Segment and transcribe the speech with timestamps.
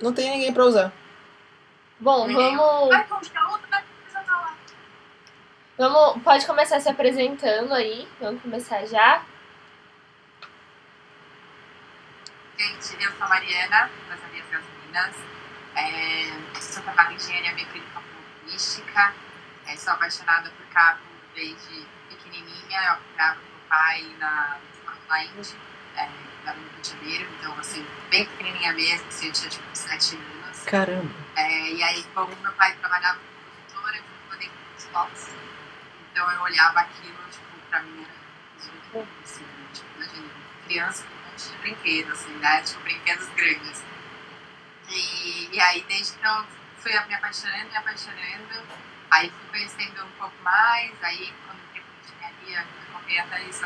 [0.00, 0.92] não tem ninguém pra usar.
[2.00, 2.88] Bom, vamos.
[2.88, 4.56] Vai outra, tá lá.
[5.76, 8.08] Vamos, pode começar se apresentando aí.
[8.20, 9.22] Vamos começar já.
[12.56, 15.16] Gente, eu sou a Mariana, das Marias Gasolinas.
[15.76, 19.14] É, sou formada em engenharia mecânica automobilística.
[19.66, 21.00] É, sou apaixonada por carro
[21.34, 22.80] desde pequenininha.
[22.88, 24.58] Eu operava com meu pai na,
[25.08, 25.56] na Indy,
[25.96, 26.08] é,
[26.48, 27.28] lá no Rio de Janeiro.
[27.38, 30.60] Então, assim, bem pequenininha mesmo, assim, eu tinha tipo 7 anos.
[30.64, 31.14] Caramba.
[31.36, 35.34] É, e aí, como meu pai trabalhava como produtora, eu fui dentro dos boxes.
[36.10, 39.68] Então, eu olhava aquilo, tipo, pra mim era assim, né?
[39.72, 40.28] tipo, imagina,
[40.64, 42.62] criança com um monte de brinquedos, assim, né?
[42.62, 43.84] Tipo, brinquedos grandes.
[44.88, 46.46] E, e aí, desde então,
[46.78, 48.78] fui me apaixonando, me apaixonando.
[49.10, 53.64] Aí fui conhecendo um pouco mais, aí quando entrei com engenharia, eu comprei até isso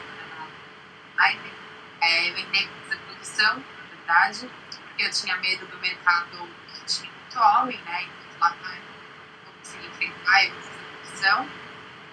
[1.16, 1.61] Live.
[2.02, 6.84] É, eu entrei com fazer produção, na verdade, porque eu tinha medo do mercado que
[6.84, 8.02] tinha muito homem, né?
[8.02, 11.48] E lá eu não consegui enfrentar, eu vou fazer produção.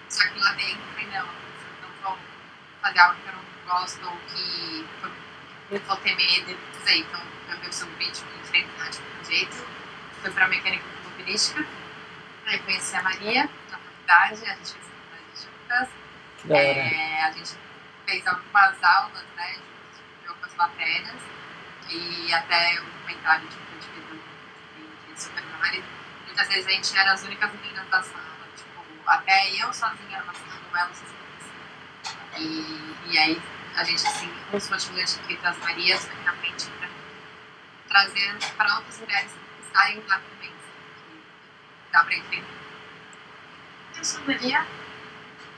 [0.08, 2.20] Só que lá dentro eu falei, não, não vou
[2.84, 4.88] fazer algo que eu não gosto ou que
[5.72, 7.00] eu vou ter medo, não sei.
[7.00, 9.68] Então eu vi o seu vídeo e enfrentar de um jeito.
[10.22, 11.66] Fui para mecânica automobilística.
[12.46, 15.90] Aí conheci a Maria na faculdade, a gente fez faculdade juntas.
[16.52, 17.58] É, a gente
[18.06, 19.56] fez algumas aulas, né,
[20.30, 21.16] de algumas matérias
[21.90, 24.22] e até um comentário de que dividido
[25.08, 25.84] de supermário.
[26.26, 30.24] Muitas vezes a gente era as únicas meninas da sala, tipo, até eu sozinha era
[30.24, 31.20] uma sala com ela sozinha.
[32.38, 33.42] E, e aí
[33.76, 36.90] a gente, assim, um dos motivos de ter as Marias foi para
[37.88, 39.32] trazer para outras mulheres
[39.64, 40.50] estarem lá também.
[40.50, 40.72] assim,
[41.12, 42.48] que Dá para enfrentar.
[43.98, 44.66] Eu sou Maria,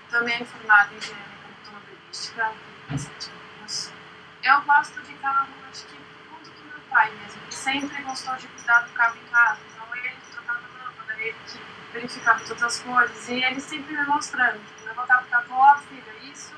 [0.09, 1.25] também formada em engenharia
[1.63, 2.53] automobilística,
[2.87, 4.00] tenho 17 anos.
[4.43, 5.97] Eu gosto de carro, acho que
[6.29, 9.59] conta do meu pai mesmo, que sempre gostou de cuidar do carro em casa.
[9.71, 11.59] Então ele que trocava a lâmpada, ele que
[11.93, 16.13] verificava todas as coisas, e ele sempre me mostrando, tipo, eu voltava para ó, filha,
[16.23, 16.53] isso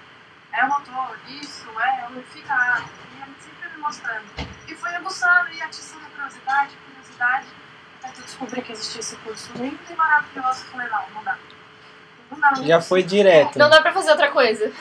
[0.54, 2.90] é o motor, isso é, fica a água.
[3.18, 4.26] E ele sempre me mostrando.
[4.68, 7.48] E foi aguçando e atiçando a curiosidade, curiosidade,
[7.98, 10.64] até que eu descobri que existia esse curso lindo e maravilhoso.
[10.66, 11.38] Eu falei, não, não dá.
[12.32, 13.58] Não dá, não Já foi direto.
[13.58, 14.72] Não dá pra fazer outra coisa.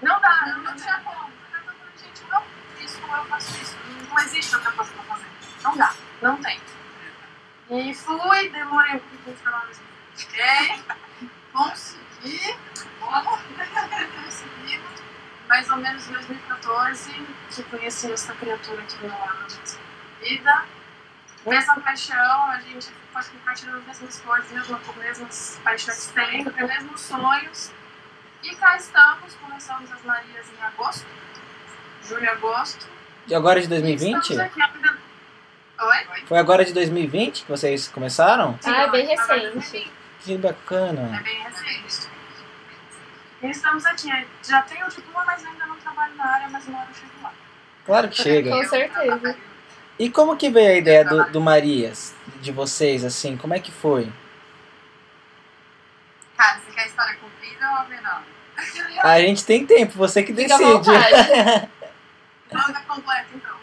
[0.00, 1.30] Não dá, não, não tinha como.
[1.30, 3.76] Eu tava falando, gente, eu isso, eu faço isso.
[4.08, 5.26] Não existe outra coisa pra fazer.
[5.62, 6.60] Não dá, não tem.
[7.70, 9.84] E fui, demorei um pouquinho pra lá mesmo.
[10.16, 10.82] Fiquei,
[11.52, 12.56] consegui,
[13.00, 13.38] bom.
[15.48, 17.12] Mais ou menos em 2014,
[17.50, 19.78] que conheci essa criatura que não era na nossa
[20.20, 20.64] vida.
[21.44, 26.14] Mesma paixão, a gente pode compartilhar as mesmas coisas, mesmo, com as mesmas paixões que
[26.14, 27.70] tem, os mesmos sonhos.
[28.42, 31.06] E cá estamos, começamos as Marias em agosto,
[32.02, 33.01] julho e agosto.
[33.26, 34.20] E agora de E 2020?
[34.30, 34.98] estamos aqui ainda-
[35.80, 36.22] Oi?
[36.26, 38.58] Foi agora de 2020 que vocês começaram?
[38.64, 39.90] Ah, é bem recente.
[40.20, 41.16] Que bacana.
[41.18, 42.08] É bem recente.
[43.42, 44.08] E estamos aqui.
[44.44, 47.12] Já tenho o diploma, mas ainda não trabalho na área, mas uma hora eu chego
[47.22, 47.32] lá.
[47.84, 48.50] Claro que chega.
[48.50, 49.36] Com certeza.
[49.98, 52.14] E como que veio a ideia do, do Marias?
[52.40, 53.36] De vocês, assim?
[53.36, 54.10] Como é que foi?
[56.36, 58.22] Cara, você quer a história comprida ou menor?
[59.02, 60.90] A gente tem tempo, você que Fica decide.
[62.52, 63.58] Manda completa, então.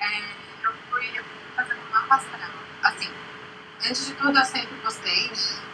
[0.00, 0.18] É,
[0.62, 2.52] eu fui eu fui fazendo uma passarela.
[2.82, 3.12] Assim,
[3.86, 5.28] antes de tudo, eu sempre gostei.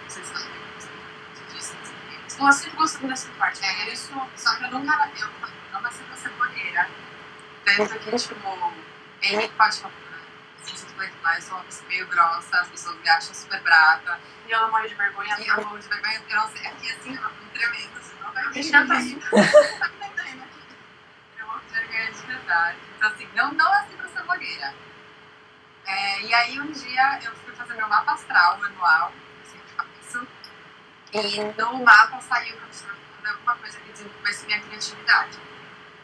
[0.09, 1.00] Vocês sabem, eu sempre
[1.53, 3.65] gostei assim, Eu dessa parte.
[3.65, 5.28] É, isso, Só que eu nunca, eu
[5.72, 6.88] não nasci pra ser blogueira.
[7.65, 8.72] Tanto que, tipo,
[9.22, 9.94] ele pode falar,
[10.62, 14.21] você for lá, eu sou uma pessoa meio grossa, as pessoas me acham super brava.
[14.47, 15.37] e eu não morro de vergonha.
[15.41, 18.32] E eu morro de vergonha, eu não sei, aqui assim, ó, um tremendo, você não
[18.32, 19.00] vai me Deixa eu ver.
[19.00, 19.21] ir.
[19.78, 20.62] Tá me entendendo aqui?
[21.38, 21.60] Eu morro
[22.12, 22.26] de
[22.97, 24.75] Então, assim, não, não nasci pra ser blogueira.
[25.84, 29.12] É, e aí, um dia, eu fui fazer meu mapa astral anual,
[29.43, 30.27] assim, faço.
[31.12, 35.39] E no mapa saiu que alguma coisa que desenvolvesse minha criatividade.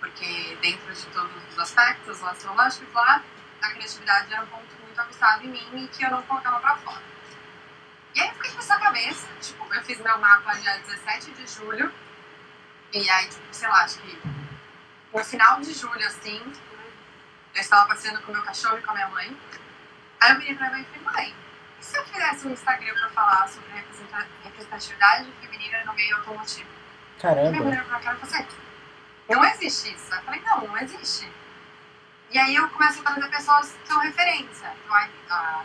[0.00, 3.22] Porque dentro de todos os aspectos astrológicos, lá,
[3.60, 6.76] a criatividade era um ponto muito aguçado em mim e que eu não colocava pra
[6.76, 7.02] fora.
[8.14, 11.46] E aí eu fiquei com essa cabeça, tipo, eu fiz meu mapa dia 17 de
[11.46, 11.92] julho,
[12.92, 14.20] e aí, tipo, sei lá, acho que
[15.12, 16.40] no final de julho, assim,
[17.54, 19.36] eu estava passeando com o meu cachorro e com a minha mãe.
[20.20, 21.36] Aí eu virei pra minha mãe e falei, mãe,
[21.80, 26.68] e se eu fizesse um Instagram pra falar sobre representa- representatividade feminina no meio automotivo?
[26.68, 27.64] E minha Caramba.
[27.64, 28.56] mulher pra cara e falou assim,
[29.28, 30.14] não existe isso.
[30.14, 31.30] Eu falei, não, não existe.
[32.30, 34.72] E aí eu comecei a trazer pessoas que são referência.
[34.84, 35.64] Então, aí, ah,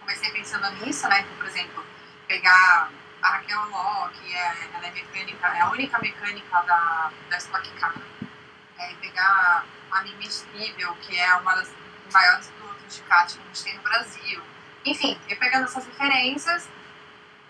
[0.00, 1.20] comecei pensando nisso, né?
[1.20, 1.84] Então, por exemplo,
[2.26, 2.90] pegar
[3.22, 7.68] a Raquel Ló, que é, ela é mecânica, é a única mecânica da, da Stock
[7.80, 7.94] Car.
[8.78, 11.70] É, pegar a Mimi Stribel, que é uma das
[12.12, 14.42] maiores pilotos de CAT que a gente tem no Brasil.
[14.84, 16.68] Enfim, eu pegando essas referências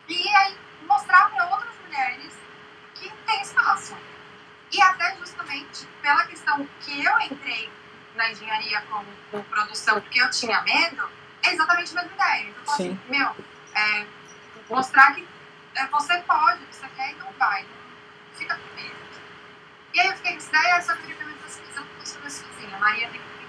[0.08, 2.32] e aí mostrar para outras mulheres
[2.94, 3.96] que tem espaço.
[4.72, 7.70] E até justamente pela questão que eu entrei
[8.14, 11.08] na engenharia com, produção, porque eu tinha medo,
[11.42, 12.48] é exatamente a mesma ideia.
[12.48, 12.92] Então, Sim.
[12.92, 13.36] assim, meu,
[13.74, 14.06] é,
[14.68, 15.26] mostrar que
[15.76, 17.62] é, você pode, você quer e não vai.
[17.62, 18.97] Não fica com medo.
[19.94, 22.76] E aí eu fiquei com essa ideia, só que eu também pesquisando como sobre sozinha.
[22.76, 23.48] A Maria tem que vir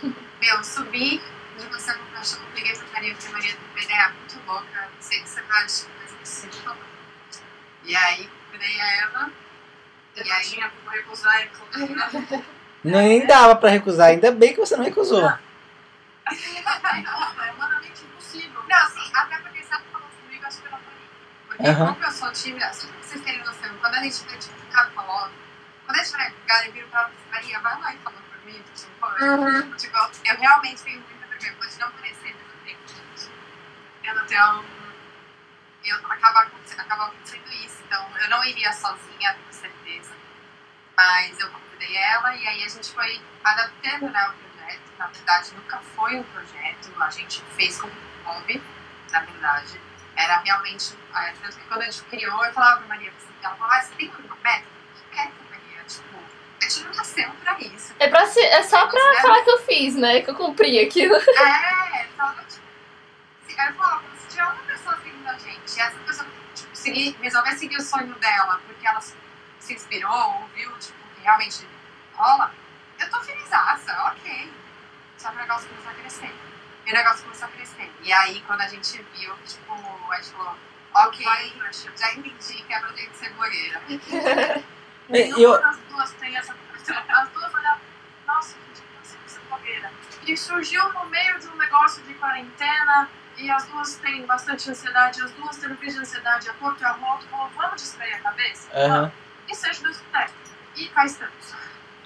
[0.00, 0.20] comigo.
[0.40, 1.22] Meu, eu subi
[1.58, 4.88] de você no caixão, liguei pra Maria, porque a Maria tem uma ideia muito louca,
[4.94, 6.78] não sei o que você achar, mas eu preciso falar.
[7.84, 9.30] E aí, convidei a ela,
[10.16, 12.44] Eu e não aí tinha como recusar, e claro.
[12.82, 15.26] Nem dava pra recusar, ainda bem que você não recusou.
[15.26, 15.38] É
[17.52, 18.62] humanamente impossível.
[18.68, 21.08] Não, assim, até porque se ela falasse comigo, acho que eu não faria.
[21.68, 21.94] Aham.
[21.94, 25.30] como eu sou tímida, pra vocês terem noção, quando a gente vai tipo, com a
[25.84, 28.46] quando a gente vai ligar e vira pra ela, Maria, vai lá e fala por
[28.46, 29.76] mim, tipo, pode.
[29.76, 33.30] Tipo, eu realmente tenho muita vergonha, pode não parecer, mas eu tenho, gente.
[34.04, 34.64] Eu não tenho.
[35.84, 40.12] Eu, acaba, acontecendo, acaba acontecendo isso, então eu não iria sozinha, com certeza.
[40.96, 44.92] Mas eu convidei ela e aí a gente foi adaptando né, o projeto.
[44.96, 48.62] Na verdade, nunca foi um projeto, a gente fez como um hobby,
[49.10, 49.80] na verdade.
[50.22, 50.94] Era realmente.
[51.14, 53.82] ah, Tanto que quando a gente criou, eu falava pra Maria assim, ela falava, ah,
[53.82, 54.64] você tem alguma meta?
[55.10, 55.84] Que meta, Maria?
[55.84, 56.18] Tipo,
[56.60, 57.94] a gente não nasceu pra isso.
[57.98, 59.22] É, pra ser, é só pra É.
[59.22, 60.20] falar que eu fiz, né?
[60.20, 61.14] Que eu cumpri aquilo.
[61.96, 62.60] É, só tipo.
[63.46, 67.16] Se, eu falava, se tiver uma pessoa seguindo a gente, e essa pessoa tipo, seguir,
[67.20, 69.14] resolver seguir o sonho dela porque ela se,
[69.58, 71.66] se inspirou, ouviu, tipo, que realmente
[72.14, 72.52] rola,
[72.98, 74.52] eu tô feliz, ok.
[75.18, 76.32] Só que o negócio começou a crescer.
[76.90, 77.88] O negócio começou a crescer.
[78.02, 79.72] E aí, quando a gente viu, tipo,
[80.10, 80.56] a gente falou,
[80.96, 81.24] ok,
[81.96, 83.80] já entendi que é pra gente ser blogueira.
[85.12, 87.80] E eu- das duas tem essa As duas olharam,
[88.26, 89.90] nossa, gente, consigo ser blogueira.
[90.24, 95.20] E surgiu no meio de um negócio de quarentena, e as duas têm bastante ansiedade,
[95.20, 98.20] as duas têm crise de ansiedade a torto e a moto, falou, vamos distrair a
[98.20, 98.68] cabeça?
[98.72, 99.12] Aham.
[99.48, 100.30] E seja Deus quiser.
[100.76, 101.54] E cá estamos.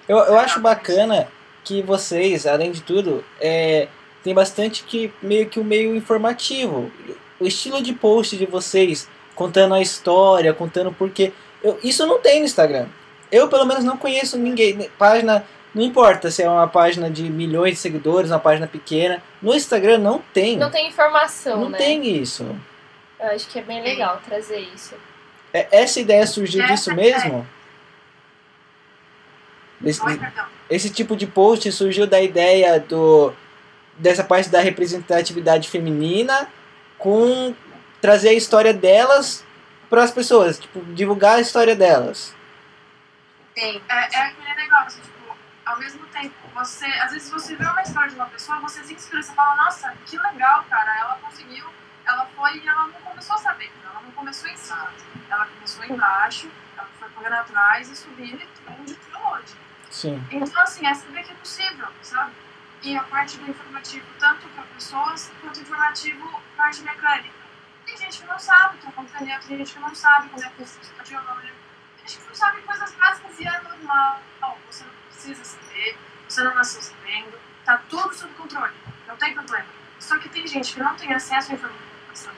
[0.09, 1.29] Eu, eu acho bacana
[1.63, 3.89] que vocês, além de tudo, é,
[4.25, 6.91] tem bastante que meio que o meio informativo.
[7.39, 11.33] O estilo de post de vocês, contando a história, contando o porquê.
[11.63, 12.87] Eu, isso não tem no Instagram.
[13.31, 14.89] Eu, pelo menos, não conheço ninguém.
[14.99, 15.45] Página,
[15.75, 19.23] não importa se é uma página de milhões de seguidores, uma página pequena.
[19.43, 20.57] No Instagram não tem.
[20.57, 21.79] Não tem informação, Não né?
[21.79, 22.47] tem isso.
[23.21, 24.95] Eu acho que é bem legal trazer isso.
[25.53, 26.95] É- Essa ideia surgiu Essa disso é.
[26.95, 27.47] mesmo?
[29.85, 30.47] Oi, perdão.
[30.71, 33.33] esse tipo de post surgiu da ideia do
[33.99, 36.49] dessa parte da representatividade feminina
[36.99, 37.55] com
[38.01, 39.45] trazer a história delas
[39.89, 42.35] para as pessoas, tipo, divulgar a história delas.
[43.55, 43.81] Tem.
[43.89, 48.09] É, é aquele negócio, tipo, ao mesmo tempo, você, às vezes você vê uma história
[48.09, 51.65] de uma pessoa, você se inspira, você fala, nossa, que legal, cara, ela conseguiu,
[52.07, 54.91] ela foi e ela não começou a saber, ela não começou em cima,
[55.31, 58.49] ela começou embaixo, ela foi correndo atrás e subindo e
[58.81, 59.55] onde tirou hoje.
[59.91, 60.23] Sim.
[60.31, 62.33] Então, assim, é saber que é possível, sabe?
[62.85, 67.35] E a parte do informativo, tanto para pessoas, quanto informativo, parte mecânica.
[67.87, 71.03] Tem gente que não sabe pneu, tem gente que não sabe como é que está
[71.03, 71.55] de óleo.
[71.97, 74.21] Tem gente que não sabe coisas básicas e é normal.
[74.67, 75.99] Você não precisa saber,
[76.29, 78.75] você não nasceu sabendo, tá tudo sob controle,
[79.07, 79.67] não tem problema.
[79.99, 82.35] Só que tem gente que não tem acesso à informação.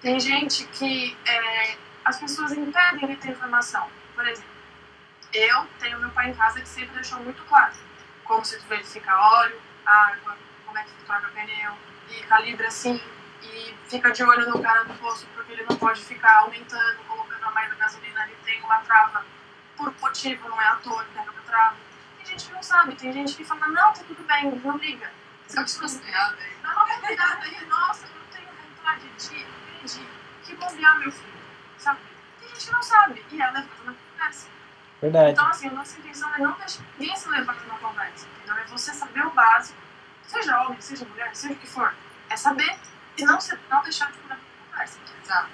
[0.00, 3.90] Tem gente que é, as pessoas impedem de ter informação.
[4.14, 4.50] Por exemplo,
[5.32, 7.72] eu tenho meu pai em casa que sempre deixou muito claro
[8.24, 11.72] como se verifica óleo, água, como é que se troca pneu,
[12.10, 13.00] e calibra assim,
[13.42, 17.44] e fica de olho no cara do posto, porque ele não pode ficar aumentando, colocando
[17.44, 19.24] a mais da gasolina, ele tem uma trava
[19.76, 21.76] por motivo, não é à toa que tem uma trava.
[22.16, 25.10] Tem gente que não sabe, tem gente que fala, não, tá tudo bem, não liga.
[25.46, 26.12] Você é,
[26.62, 29.46] Dá uma bombeada aí, nossa, eu não tenho vontade de,
[29.86, 30.06] de
[30.44, 31.40] que bombear meu filho,
[31.78, 32.00] sabe?
[32.40, 34.48] Tem gente que não sabe, e é levada na conversa.
[35.02, 35.32] Verdade.
[35.32, 38.62] Então, assim, a nossa intenção é não deixar ninguém se levar numa conversa, entendeu?
[38.62, 39.78] É você saber o básico,
[40.22, 41.92] seja homem, seja mulher, seja o que for.
[42.30, 42.76] É saber
[43.18, 44.38] e não, se, não deixar de numa
[44.70, 44.98] conversa.
[45.22, 45.50] Exato.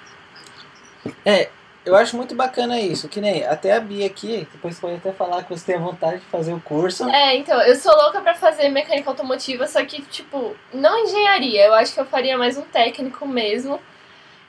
[1.85, 5.43] Eu acho muito bacana isso, que nem até a Bia aqui, depois pode até falar
[5.43, 7.09] que você tem vontade de fazer o curso.
[7.09, 11.65] É, então, eu sou louca pra fazer mecânica automotiva, só que, tipo, não engenharia.
[11.65, 13.81] Eu acho que eu faria mais um técnico mesmo.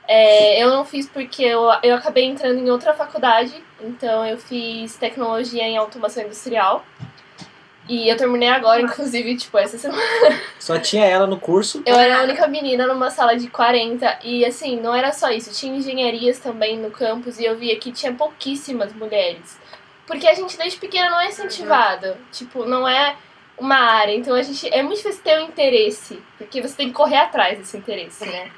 [0.07, 4.95] É, eu não fiz porque eu, eu acabei entrando em outra faculdade, então eu fiz
[4.97, 6.83] tecnologia em automação industrial.
[7.89, 10.01] E eu terminei agora, inclusive, tipo, essa semana.
[10.59, 11.81] Só tinha ela no curso.
[11.85, 15.51] Eu era a única menina numa sala de 40 e assim, não era só isso,
[15.53, 19.59] tinha engenharias também no campus e eu via que tinha pouquíssimas mulheres.
[20.05, 22.15] Porque a gente desde pequena não é incentivado.
[22.31, 23.15] Tipo, não é
[23.57, 24.15] uma área.
[24.15, 27.57] Então a gente é muito difícil ter um interesse, porque você tem que correr atrás
[27.57, 28.51] desse interesse, né?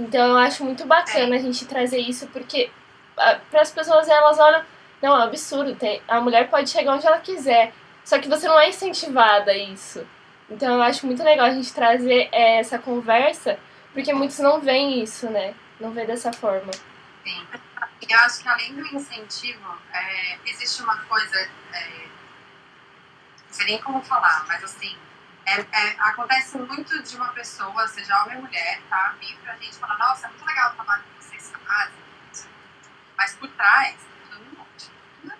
[0.00, 2.70] Então eu acho muito bacana a gente trazer isso, porque
[3.14, 4.64] para as pessoas elas olham,
[5.02, 8.48] não, é um absurdo, tem, a mulher pode chegar onde ela quiser, só que você
[8.48, 10.06] não é incentivada a isso.
[10.48, 13.58] Então eu acho muito legal a gente trazer é, essa conversa,
[13.92, 15.54] porque muitos não veem isso, né?
[15.78, 16.72] Não vê dessa forma.
[17.22, 17.46] Sim.
[18.00, 21.36] E eu acho que além do incentivo, é, existe uma coisa,
[21.74, 22.06] é,
[23.46, 24.96] não sei nem como falar, mas assim,
[25.46, 29.14] é, é, acontece muito de uma pessoa, seja homem ou mulher, tá?
[29.20, 31.94] Vir pra gente falar, nossa, é muito legal o trabalho que vocês fazem.
[33.16, 33.96] Mas por trás,
[34.30, 34.90] tudo um monte.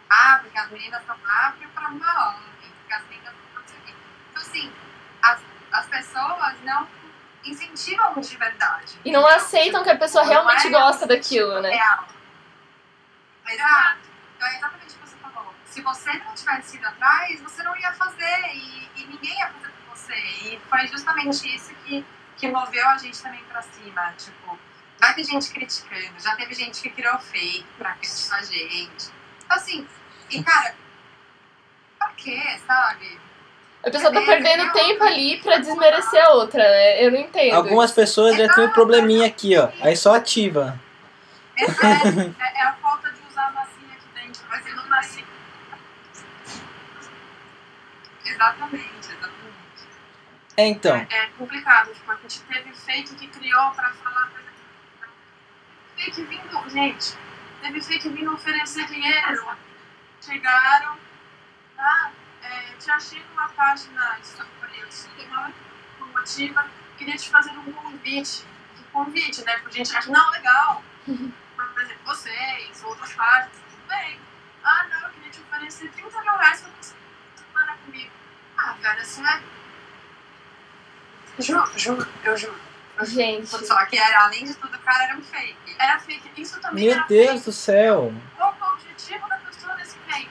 [0.09, 3.83] Ah, porque as meninas estão lá para uma homem, porque as meninas não sei o
[3.83, 3.95] quê.
[4.31, 4.73] Então, assim,
[5.23, 5.41] as,
[5.73, 6.89] as pessoas não
[7.45, 9.01] incentivam de verdade.
[9.05, 11.71] E não aceitam que a pessoa Não realmente é gosta daquilo, né?
[11.71, 12.07] Real.
[13.49, 14.11] Exato.
[14.37, 15.55] Então é exatamente o que você falou.
[15.65, 19.70] Se você não tivesse ido atrás, você não ia fazer e, e ninguém ia fazer
[20.11, 20.55] por você.
[20.55, 22.05] E foi justamente isso que,
[22.37, 24.13] que moveu a gente também pra cima.
[24.19, 24.59] Tipo,
[24.99, 29.11] vai ter gente criticando, já teve gente que criou fake pra criticar a gente.
[29.45, 29.87] Então, assim,
[30.31, 30.75] e cara,
[31.99, 33.19] pra quê, sabe?
[33.83, 37.03] A pessoa tá perdendo tempo ali pra desmerecer a outra, né?
[37.03, 37.55] Eu não entendo.
[37.55, 39.71] Algumas pessoas já têm um probleminha aqui, ó.
[39.81, 40.79] Aí só ativa.
[41.57, 45.25] É, é, é a falta de usar a vacina aqui dentro, mas eu não nasci.
[48.23, 49.00] Exatamente.
[50.61, 50.95] É, então.
[50.95, 54.51] É complicado, tipo, a gente teve fake que criou pra falar coisa.
[55.97, 57.17] Fake vindo, gente,
[57.63, 59.57] teve fake vindo oferecer dinheiro.
[60.21, 60.99] Chegaram,
[61.79, 62.11] ah,
[62.43, 65.51] é, te achei numa página institucional,
[65.97, 66.67] promotiva,
[66.99, 68.45] queria te fazer um convite.
[68.79, 69.63] Um convite, né?
[69.65, 70.85] A gente acha, não, legal.
[71.07, 74.21] Por exemplo, vocês, outras páginas, tudo bem.
[74.63, 76.95] Ah, não, eu queria te oferecer 30 mil reais pra você
[77.35, 78.11] semana comigo.
[78.59, 79.60] Ah, velho, é?
[81.41, 82.55] Juro, juro, eu juro.
[83.03, 85.77] Gente, Só que era, além de tudo, o cara era um fake.
[85.79, 86.31] Era fake.
[86.37, 88.13] Isso também Meu era Deus do céu.
[88.13, 88.37] fake.
[88.37, 90.31] Qual é o objetivo da pessoa desse fake?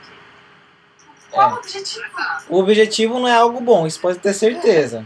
[1.31, 1.53] Qual É.
[1.53, 2.05] o objetivo?
[2.49, 5.05] O objetivo não é algo bom, isso pode ter certeza.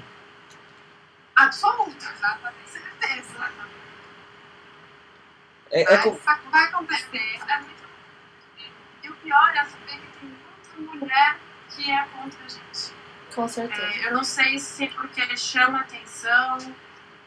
[1.35, 1.95] Absoluto.
[1.97, 2.69] Exatamente.
[2.69, 3.51] Certeza.
[5.71, 5.97] É, é
[6.51, 7.39] vai acontecer.
[7.47, 7.83] É muito...
[9.03, 10.37] E o pior é saber que tem
[10.77, 11.37] muita mulher
[11.69, 12.92] que é contra a gente.
[13.33, 13.81] Com certeza.
[13.81, 16.75] É, eu não sei se porque chama atenção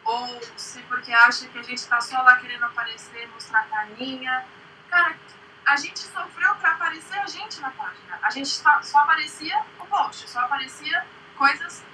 [0.05, 4.45] ou se porque acha que a gente tá só lá querendo aparecer, mostrar a carninha.
[4.89, 5.17] Cara,
[5.65, 8.19] a gente sofreu pra aparecer a gente na página.
[8.23, 11.05] A gente só, só aparecia o post, só aparecia
[11.37, 11.85] coisas,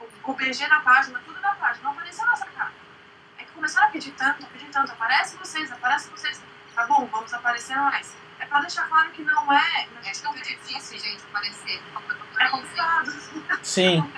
[0.00, 2.72] o, o BG na página, tudo na página, não aparecia a nossa cara.
[3.38, 6.42] É que começaram a pedir tanto, pedir tanto, aparece vocês, aparece vocês.
[6.74, 8.14] Tá bom, vamos aparecer mais.
[8.38, 9.56] É pra deixar claro que não é.
[9.58, 11.82] A É gente não muito quer difícil, gente, aparecer.
[12.42, 13.10] É complicado.
[13.62, 14.12] sim.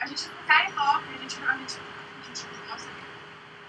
[0.00, 2.88] A gente não quer ibope, a gente, a gente, a gente gosta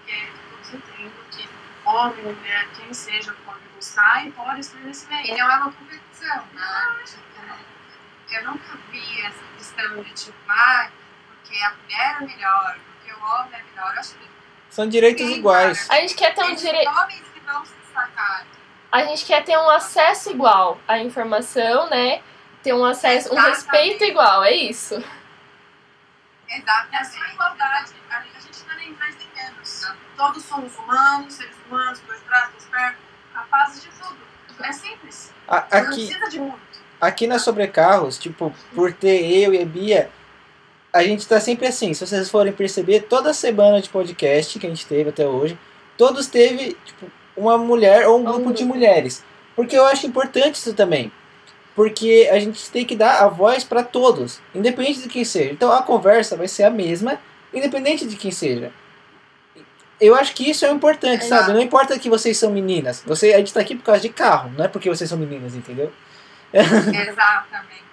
[0.06, 1.48] que todos entendam que
[1.84, 5.38] homem, mulher, quem seja, pode buscar e pode estar nesse E meio.
[5.38, 6.96] não é uma competição, né?
[7.04, 10.88] Tipo, eu nunca vi essa questão de tipo, ah,
[11.28, 13.92] porque a mulher é melhor, porque o homem é melhor.
[13.94, 14.30] Eu acho que
[14.70, 15.90] São direitos Sim, iguais.
[15.90, 16.90] A gente quer ter um direito.
[18.92, 22.22] A gente quer ter um acesso igual à informação, né?
[22.62, 23.56] Ter um acesso, um Exatamente.
[23.56, 24.94] respeito igual, é isso.
[26.48, 27.92] É a sua igualdade.
[28.10, 29.86] A gente não é nem mais nem menos.
[30.16, 32.96] Todos somos humanos, seres humanos, dois braços, duas pernas,
[33.32, 34.16] capazes de tudo.
[34.62, 35.32] É simples.
[35.48, 36.58] A- Não Aqui, precisa de muito.
[37.00, 40.10] aqui na Sobrecarros, tipo, por ter eu e a Bia,
[40.92, 41.94] a gente tá sempre assim.
[41.94, 45.58] Se vocês forem perceber, toda semana de podcast que a gente teve até hoje,
[45.96, 49.24] todos teve, tipo, uma mulher ou um grupo de mulheres.
[49.56, 51.10] Porque eu acho importante isso também.
[51.74, 55.52] Porque a gente tem que dar a voz para todos, independente de quem seja.
[55.52, 57.18] Então a conversa vai ser a mesma,
[57.52, 58.72] independente de quem seja.
[60.00, 61.52] Eu acho que isso é importante, sabe?
[61.52, 63.02] Não importa que vocês são meninas.
[63.06, 65.54] Você, a gente tá aqui por causa de carro, não é porque vocês são meninas,
[65.54, 65.92] entendeu?
[66.52, 67.90] Exatamente.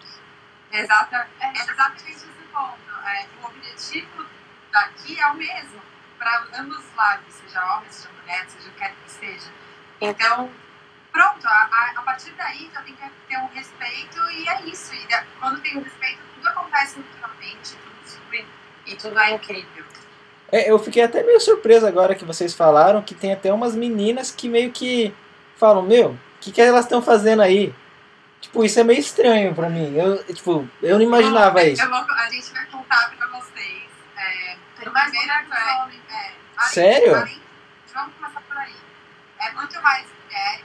[0.71, 2.77] Exata, é exatamente esse ponto.
[3.05, 4.25] É, o objetivo
[4.71, 5.81] daqui é o mesmo,
[6.19, 9.51] para ambos os lados, seja homem, seja mulher, seja o que quer que seja.
[10.01, 10.51] Então,
[11.17, 14.93] pronto, a, a, a partir daí já tem que ter um respeito e é isso.
[14.93, 15.07] E
[15.39, 18.45] quando tem um respeito, tudo acontece naturalmente, tudo flui
[18.85, 19.85] e tudo é incrível.
[20.51, 24.31] É, eu fiquei até meio surpreso agora que vocês falaram que tem até umas meninas
[24.31, 25.13] que meio que
[25.57, 27.73] falam, meu, o que, que elas estão fazendo aí?
[28.39, 29.95] Tipo, isso é meio estranho pra mim.
[29.97, 31.89] Eu, tipo, eu não imaginava Eu isso.
[31.89, 33.83] vou- a gente vai contar pra vocês.
[34.15, 34.87] É, que
[36.07, 37.15] é, é, Sério?
[37.15, 37.41] além-
[37.93, 38.75] vamos começar por aí.
[39.39, 40.61] É muito mais mulher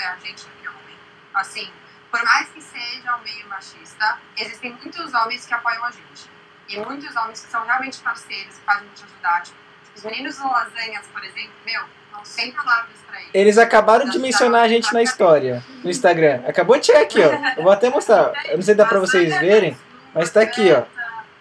[0.00, 0.96] apoiar a gente do que homem.
[1.34, 1.70] Assim,
[2.10, 6.30] por mais que seja um meio machista, existem muitos homens que apoiam a gente.
[6.68, 9.42] E muitos homens que são realmente parceiros, que fazem te ajudar.
[9.42, 9.58] Tipo,
[9.94, 13.30] os meninos do Lasanhas, por exemplo, meu, não sem palavras pra eles.
[13.34, 16.42] Eles acabaram de mencionar a gente na história, no Instagram.
[16.46, 17.56] Acabou de chegar aqui, ó.
[17.56, 18.32] Eu vou até mostrar.
[18.46, 19.76] Eu não sei se dá pra vocês verem,
[20.14, 20.84] mas tá aqui, ó.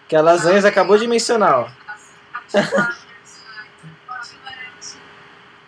[0.07, 1.69] Que a Lasanhas acabou de mencionar, ó.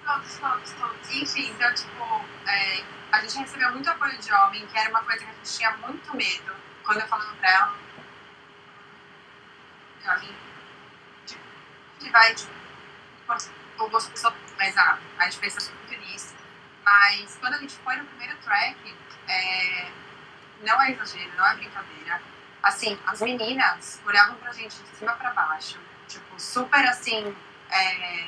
[0.04, 1.16] Todos, todos, todos.
[1.16, 2.82] Enfim, então, tipo, é,
[3.12, 5.72] a gente recebeu muito apoio de homem, que era uma coisa que a gente tinha
[5.78, 6.56] muito medo.
[6.84, 7.76] Quando eu falava pra ela,
[10.06, 10.42] a gente
[12.00, 12.52] que vai, tipo,
[13.80, 16.36] eu gosto de pessoa, mas ah, a gente pensa muito nisso.
[16.84, 18.96] Mas quando a gente foi no primeiro track,
[19.28, 19.92] é,
[20.62, 22.22] não é exagero, não é brincadeira.
[22.64, 27.36] Assim, as meninas olhavam pra gente de cima pra baixo, tipo, super assim.
[27.70, 28.28] É,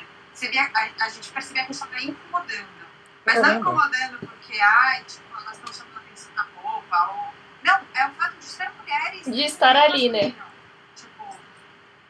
[0.50, 2.83] via, a, a gente percebia que a gente tava incomodando.
[3.26, 7.34] Mas não incomodando porque, ai, tipo, elas estão chamando atenção na roupa, ou.
[7.62, 9.24] Não, é o fato de ser mulheres.
[9.24, 10.34] De estar ali, né?
[10.94, 11.36] Tipo,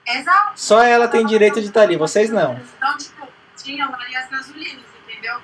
[0.06, 0.52] exato.
[0.56, 2.54] Só ela tem direito de estar ali, vocês não.
[2.54, 5.40] Então, tipo, tinha Marias Gasolinas, entendeu?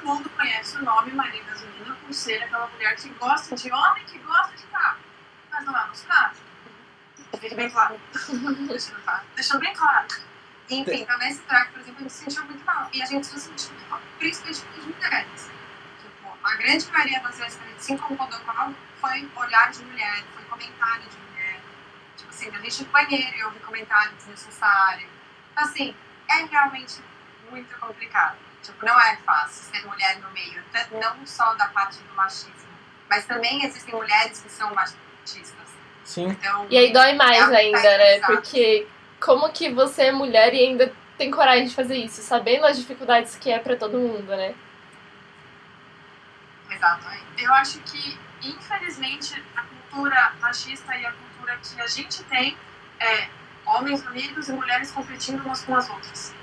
[0.00, 4.04] Todo mundo conhece o nome Maria Gasolina por ser aquela mulher que gosta de homem,
[4.04, 4.98] que gosta de carro.
[5.50, 6.38] Mas não é nos carros.
[7.38, 8.00] Fique bem claro.
[9.34, 10.06] Deixando bem claro.
[10.70, 12.88] Enfim, então nesse track, por exemplo, a gente se sentiu muito mal.
[12.92, 15.50] E a gente se sentiu muito mal, principalmente com as mulheres.
[16.00, 19.70] Tipo, a grande maioria das vezes que a gente se incomodou com algo foi olhar
[19.70, 21.60] de mulher, foi comentário de mulher.
[22.16, 25.08] Tipo assim, a gente ir no banheiro e ouvir comentário desnecessário.
[25.52, 25.94] Então, assim,
[26.28, 27.00] é realmente
[27.50, 28.36] muito complicado.
[28.62, 30.62] Tipo, não é fácil ser mulher no meio,
[30.92, 32.52] não só da parte do machismo,
[33.08, 35.68] mas também existem mulheres que são machistas.
[36.04, 36.28] Sim.
[36.28, 38.26] Então, E aí dói mais É, ainda, é, né?
[38.26, 38.86] Porque
[39.20, 43.36] como que você é mulher e ainda tem coragem de fazer isso, sabendo as dificuldades
[43.36, 44.54] que é pra todo mundo, né?
[46.80, 47.24] exatamente.
[47.36, 52.56] Eu acho que, infelizmente, a cultura machista e a cultura que a gente tem
[52.98, 53.28] é
[53.66, 56.34] homens unidos e mulheres competindo umas com as outras.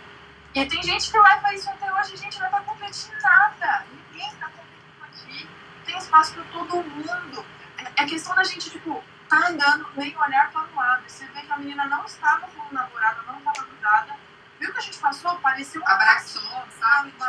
[0.54, 3.86] E tem gente que leva isso até hoje, a gente não tá competindo nada.
[4.12, 5.50] Ninguém tá competindo aqui.
[5.86, 7.46] Tem espaço para todo mundo.
[7.78, 11.04] É, é questão da gente, tipo, tá andando, nem olhar para o lado.
[11.08, 14.16] Você vê que a menina não estava com o namorado, não estava grudada.
[14.60, 15.36] Viu que a gente passou?
[15.38, 17.12] Parecia um Abraçou, sabe?
[17.12, 17.26] Pô,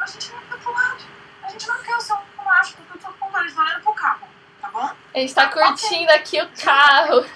[0.00, 1.04] A gente não quer pro lado.
[1.42, 4.28] A gente não quer o seu porque eu tô com eles olhando pro carro,
[4.60, 4.96] tá bom?
[5.14, 7.26] A gente tá curtindo aqui o carro.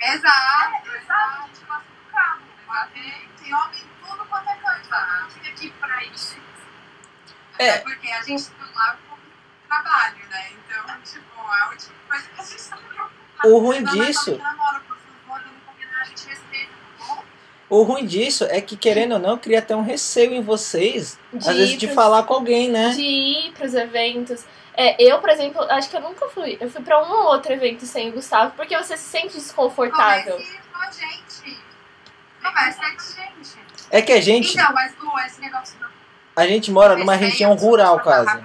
[0.00, 2.40] Exato, Exato, a gente gosta do carro.
[2.92, 4.88] Tem, tem homem em tudo quanto é canto.
[4.88, 5.26] tá?
[5.30, 6.36] Fica aqui pra isso.
[7.58, 7.70] É.
[7.70, 9.13] Até porque a gente tá lá com
[9.82, 10.46] trabalho, né?
[10.52, 13.54] Então, tipo, é a última coisa que a gente tá preocupado.
[13.54, 14.54] O ruim disso, tá
[17.70, 21.48] o ruim disso é que querendo ou não, cria até um receio em vocês, De
[21.48, 22.90] às vezes ir de pros- falar com alguém, né?
[22.90, 24.44] De ir pros eventos.
[24.76, 26.56] É, eu, por exemplo, acho que eu nunca fui.
[26.60, 30.36] Eu fui pra um ou outro evento sem o Gustavo, porque você se sente desconfortável.
[30.36, 31.58] Converse com a gente.
[32.42, 33.54] Conversa com a gente.
[33.90, 35.86] É que a gente, Então, mas, Lu, esse negócio do
[36.36, 38.44] a gente mora numa região rural quase.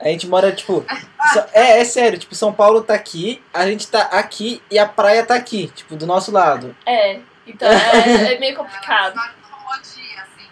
[0.00, 0.84] A gente mora, tipo.
[1.32, 4.86] Só- É, é sério, tipo, São Paulo tá aqui, a gente tá aqui e a
[4.86, 6.74] praia tá aqui, tipo, do nosso lado.
[6.86, 9.12] É, então é, é meio complicado.
[9.18, 10.48] Ela Tipo assim.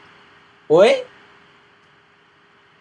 [0.68, 1.04] Oi?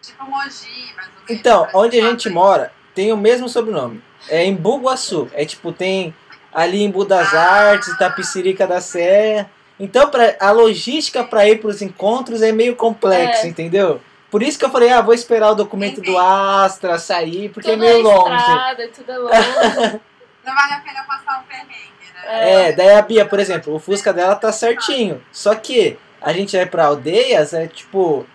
[0.02, 1.30] Tipo Mogi, mais ou menos.
[1.30, 4.02] Então, onde a uma gente mora, tem o mesmo sobrenome.
[4.28, 5.28] É em Buguaçu.
[5.32, 6.14] É tipo, tem
[6.52, 7.40] ali em Budas Ah.
[7.70, 9.50] Artes, Itapicirica da Serra.
[9.80, 13.48] Então, pra, a logística para ir pros encontros é meio complexo, É.
[13.48, 14.00] entendeu?
[14.30, 16.18] Por isso que eu falei, ah, vou esperar o documento do Entendi.
[16.18, 18.36] Astra sair, porque tudo é meio é longe.
[18.36, 19.32] estrada, tudo é longe.
[20.44, 22.22] Não vale a pena passar um perrengue, né?
[22.26, 22.68] É.
[22.68, 25.22] É, daí a Bia, por exemplo, o Fusca dela tá certinho.
[25.32, 28.26] Só que a gente vai pra aldeias, é tipo,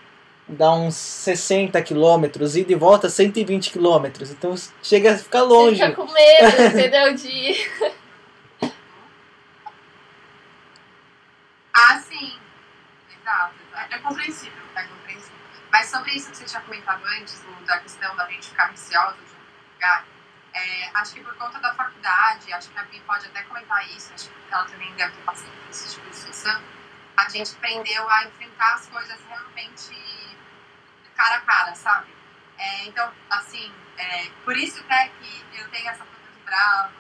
[0.47, 4.31] dá uns 60 quilômetros, ida e volta 120 quilômetros.
[4.31, 5.75] Então chega a ficar Você longe.
[5.83, 7.13] fica com medo, entendeu?
[7.13, 7.69] De.
[11.75, 12.33] Ah, sim.
[13.21, 13.95] Exato, exato.
[13.95, 14.62] É compreensível.
[15.73, 19.23] Mas sobre isso que você tinha comentado antes, da questão da gente ficar receosa de
[19.23, 20.05] um lugar,
[20.53, 24.13] é, acho que por conta da faculdade, acho que a Bia pode até comentar isso,
[24.13, 26.61] acho que ela também deve ter passado por esse tipo de situação,
[27.17, 30.37] a gente aprendeu a enfrentar as coisas realmente
[31.15, 32.15] cara a cara, sabe?
[32.55, 36.93] É, então, assim, é, por isso até que eu tenho essa coisa de brava,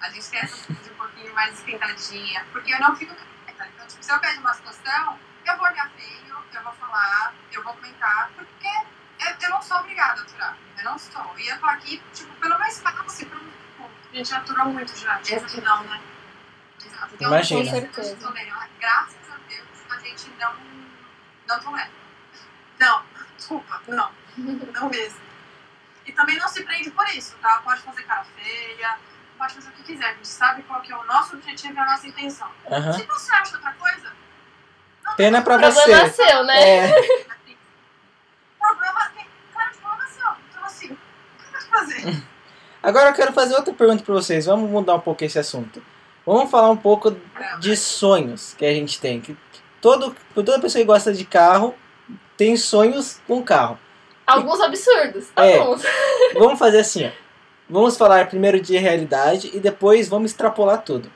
[0.00, 3.68] a gente tem essa coisa um pouquinho mais esquentadinha, porque eu não fico quieta.
[3.72, 5.16] Então, tipo, se eu vejo uma situação,
[5.48, 9.78] eu vou olhar feio, eu vou falar, eu vou comentar, porque eu, eu não sou
[9.78, 10.56] obrigada a aturar.
[10.78, 11.38] Eu não sou.
[11.38, 13.56] E eu tô aqui, tipo, pelo meu espaço, pelo tempo.
[14.12, 15.18] A gente aturou muito já.
[15.18, 16.00] Tipo não, né?
[16.84, 17.14] Exato.
[17.14, 17.60] Então, Imagina.
[17.60, 18.68] eu Com certeza.
[18.80, 20.54] Graças a Deus, a gente não,
[21.48, 21.90] não tolera.
[22.78, 23.02] Não,
[23.36, 24.10] desculpa, não.
[24.36, 25.20] Não mesmo.
[26.04, 27.60] E também não se prende por isso, tá?
[27.64, 28.98] Pode fazer cara feia,
[29.36, 30.10] pode fazer o que quiser.
[30.10, 32.50] A gente sabe qual que é o nosso objetivo e a nossa intenção.
[32.70, 32.92] Aham.
[32.92, 34.12] Se você acha outra coisa,
[35.16, 36.10] Pena pra Problema você.
[36.10, 36.88] seu, né?
[36.88, 36.88] É,
[38.58, 39.00] problema,
[39.54, 40.28] cara, problema seu.
[40.50, 42.22] Então assim, o que pode fazer?
[42.82, 44.46] agora eu quero fazer outra pergunta pra vocês.
[44.46, 45.82] Vamos mudar um pouco esse assunto.
[46.24, 47.16] Vamos falar um pouco
[47.60, 49.20] de sonhos que a gente tem.
[49.20, 49.36] Que
[49.80, 51.74] todo, toda pessoa que gosta de carro
[52.36, 53.78] tem sonhos com carro.
[54.26, 55.28] Alguns absurdos.
[55.36, 55.58] É.
[55.58, 55.82] Alguns.
[56.34, 57.10] Vamos fazer assim, ó.
[57.70, 61.10] Vamos falar primeiro de realidade e depois vamos extrapolar tudo.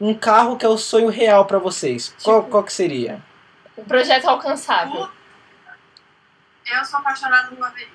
[0.00, 2.14] Um carro que é o sonho real pra vocês.
[2.22, 3.20] Qual, qual que seria?
[3.80, 5.10] Um projeto alcançável.
[6.66, 7.90] Eu sou apaixonada no Maverick.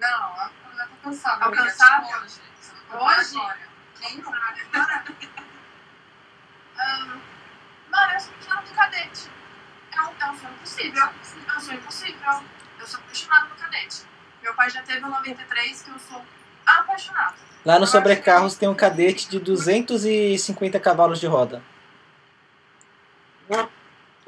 [0.00, 1.44] Não, ela tá cansada.
[1.44, 2.22] Alcançável?
[2.22, 2.40] Hoje.
[2.90, 3.36] Hoje?
[3.36, 3.58] Agora.
[4.00, 4.32] Quem não?
[6.78, 7.20] Ahn,
[7.90, 9.30] Mano, eu sou apaixonada no cadete.
[9.92, 11.02] É um, é um sonho possível.
[11.04, 12.42] É um sonho possível.
[12.80, 14.06] Eu sou apaixonada no cadete.
[14.42, 16.24] Meu pai já teve um 93 que eu sou
[16.64, 17.34] apaixonada.
[17.62, 21.62] Lá no Sobrecarros tem um cadete de 250 cavalos de roda.
[23.50, 23.68] É,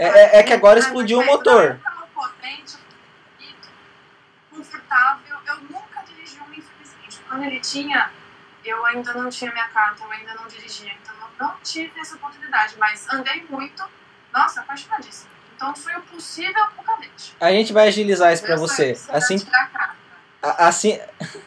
[0.04, 1.78] é- é que agora explodiu o motor.
[1.84, 2.76] É potente,
[4.50, 5.36] confortável.
[5.46, 7.20] Eu nunca dirigi um, infelizmente.
[7.28, 8.10] Quando ele tinha,
[8.64, 10.92] eu ainda não tinha minha carta, eu ainda não dirigia.
[11.02, 12.74] Então eu não tive essa oportunidade.
[12.78, 13.84] Mas andei muito.
[14.32, 15.30] Nossa, apaixonadíssima.
[15.54, 17.34] Então foi o possível pro cadete.
[17.40, 18.92] A gente vai agilizar isso pra Meu você.
[19.08, 19.36] é Assim,
[20.42, 21.00] assim,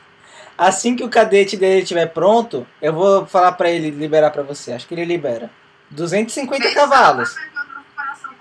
[0.58, 4.74] assim que o cadete dele estiver pronto, eu vou falar pra ele liberar pra você.
[4.74, 5.52] Acho que ele libera.
[5.92, 8.32] 250 Bem, cavalos meu Deus, meu coração.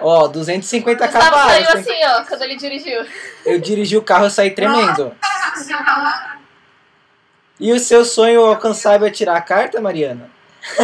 [0.00, 1.52] Ó, 250 Gustavo cavalos.
[1.52, 3.06] saiu Tem- assim, ó, quando ele dirigiu.
[3.44, 5.14] Eu dirigi o carro e saí tremendo.
[7.58, 10.30] E o seu sonho alcançável é tirar a carta, Mariana?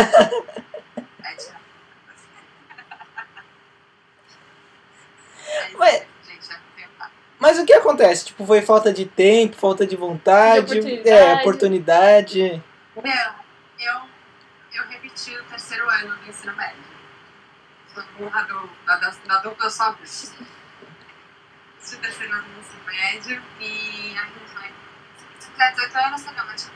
[1.23, 1.53] Carta.
[7.39, 8.27] Mas o que acontece?
[8.27, 11.09] Tipo, foi falta de tempo, falta de vontade, De oportunidade.
[11.11, 12.63] é, oportunidade.
[12.97, 13.35] Não,
[13.81, 14.01] eu,
[14.75, 16.92] eu repeti o terceiro ano do ensino médio.
[17.95, 20.47] Foi burra do, da, da, da dupla só o terceiro
[22.33, 24.73] ano do ensino médio e a gente vai.
[25.39, 26.71] Se tiver 18 anos, você acaba de.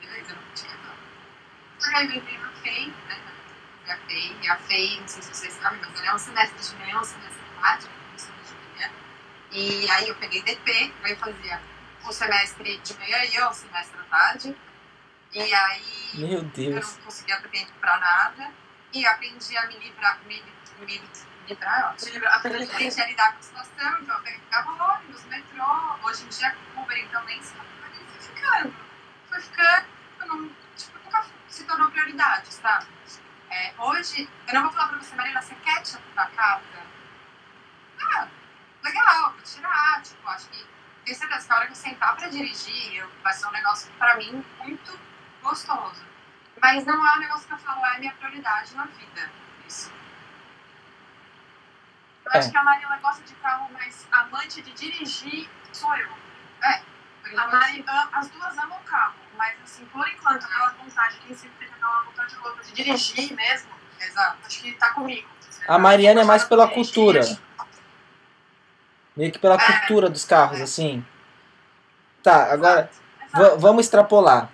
[0.00, 0.96] Beleza, eu não tinha nada.
[1.78, 3.20] Só que aí eu entrei na FEI, né?
[3.86, 6.62] na FEI, e a FEI, não sei se vocês sabem, mas ela é um semestre
[6.62, 8.90] de manhã, um semestre de tarde, um semestre de manhã.
[9.52, 11.60] E aí eu peguei DP, aí eu fazia
[12.04, 14.56] o semestre de manhã e eu o semestre da tarde.
[15.32, 16.96] E aí Meu eu Deus.
[16.96, 18.52] não conseguia ter tempo pra nada.
[18.92, 20.42] E aprendi a me livrar, me,
[20.80, 21.02] me,
[21.46, 22.04] livrar, ó.
[22.04, 25.64] Livrar- Aprendi a lidar com a situação, então eu pegava ônibus, metrô,
[26.02, 28.74] hoje em dia com Uber, então nem se fui ficando.
[29.28, 29.86] Fui ficando,
[30.26, 32.86] não, tipo, nunca se tornou prioridade, sabe?
[33.48, 36.80] É, hoje, eu não vou falar pra você, Marina, você quer tirar a carta?
[38.00, 38.28] Ah,
[38.82, 40.66] legal, vou tirar, tipo, acho que
[41.04, 43.90] tenho certeza que a hora que eu sentar pra dirigir, eu, vai ser um negócio
[43.98, 44.98] pra mim muito
[45.42, 46.09] gostoso.
[46.60, 49.30] Mas não é um negócio que eu falo, é minha prioridade na vida.
[49.66, 49.90] Isso.
[52.26, 56.08] Eu acho que a Marina gosta de carro, mas amante de dirigir sou eu.
[57.36, 61.72] A Mari, as duas amam carro, mas assim, por enquanto, aquela vontade, quem sempre teve
[61.72, 63.70] aquela vontade louca de dirigir mesmo,
[64.00, 64.38] Exato.
[64.44, 65.28] acho que tá comigo.
[65.68, 67.20] A Mariana é mais pela Dirigir, cultura.
[69.16, 69.58] Meio que pela É.
[69.78, 71.06] cultura dos carros, assim.
[72.22, 72.90] Tá, agora
[73.32, 73.58] Exato.
[73.58, 74.50] vamos extrapolar.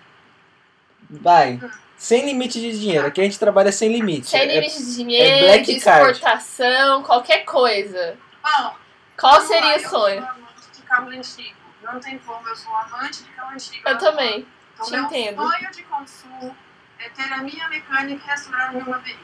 [1.09, 1.59] Vai.
[1.97, 3.07] Sem limite de dinheiro.
[3.07, 4.27] Aqui a gente trabalha sem limite.
[4.29, 6.11] Sem É- limite de dinheiro, black de card.
[6.13, 8.17] exportação, qualquer coisa.
[8.43, 8.75] Bom,
[9.19, 10.17] Qual seria lá, o sonho?
[10.21, 11.57] Eu sou amante de carro antigo.
[11.83, 13.89] Não tem como, eu sou amante de carro antigo.
[13.89, 14.47] Eu também.
[14.75, 15.43] Então, te meu entendo.
[15.43, 16.57] sonho de consumo
[16.99, 19.19] é ter a minha mecânica e restaurar o meu Maverick.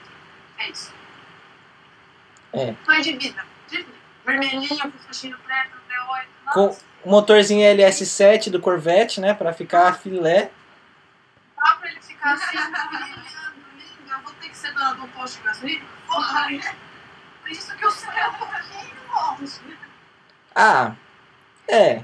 [0.58, 0.92] É isso.
[2.54, 2.74] É.
[2.84, 3.44] Sonho de vida.
[3.68, 3.88] De vida.
[4.24, 6.52] Vermelhinho, com faixinho preto, V8.
[6.54, 6.80] Com Nossa.
[7.04, 9.34] o motorzinho LS7 do Corvette, né?
[9.34, 10.50] Pra ficar filé.
[11.64, 14.12] Só pra ele ficar assim, brilhando, lindo.
[14.12, 15.86] Eu vou ter que ser dona de um posto de gasolina?
[16.08, 16.74] Porra, é.
[17.40, 19.78] Por isso que o céu é um pouquinho longe.
[20.56, 20.96] Ah,
[21.68, 22.02] é.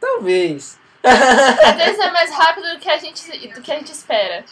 [0.00, 0.78] Talvez.
[1.02, 4.44] Às vezes é mais rápido do que a gente, do que a gente espera.